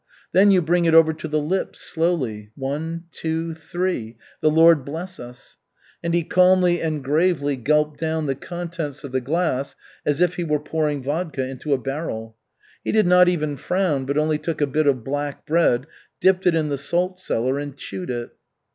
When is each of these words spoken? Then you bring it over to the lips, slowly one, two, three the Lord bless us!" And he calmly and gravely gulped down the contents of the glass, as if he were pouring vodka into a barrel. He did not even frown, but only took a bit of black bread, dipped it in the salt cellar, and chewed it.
Then 0.31 0.49
you 0.49 0.63
bring 0.63 0.85
it 0.85 0.95
over 0.95 1.13
to 1.13 1.27
the 1.27 1.37
lips, 1.39 1.79
slowly 1.79 2.49
one, 2.55 3.03
two, 3.11 3.53
three 3.53 4.17
the 4.39 4.49
Lord 4.49 4.83
bless 4.83 5.19
us!" 5.19 5.57
And 6.03 6.15
he 6.15 6.23
calmly 6.23 6.81
and 6.81 7.03
gravely 7.03 7.55
gulped 7.55 7.99
down 7.99 8.25
the 8.25 8.33
contents 8.33 9.03
of 9.03 9.11
the 9.11 9.21
glass, 9.21 9.75
as 10.03 10.19
if 10.19 10.37
he 10.37 10.43
were 10.43 10.59
pouring 10.59 11.03
vodka 11.03 11.47
into 11.47 11.71
a 11.71 11.77
barrel. 11.77 12.35
He 12.83 12.91
did 12.91 13.05
not 13.05 13.29
even 13.29 13.57
frown, 13.57 14.05
but 14.05 14.17
only 14.17 14.39
took 14.39 14.59
a 14.59 14.65
bit 14.65 14.87
of 14.87 15.03
black 15.03 15.45
bread, 15.45 15.85
dipped 16.19 16.47
it 16.47 16.55
in 16.55 16.69
the 16.69 16.79
salt 16.79 17.19
cellar, 17.19 17.59
and 17.59 17.77
chewed 17.77 18.09
it. 18.09 18.31